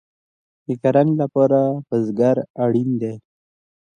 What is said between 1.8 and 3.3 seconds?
بزګر اړین دی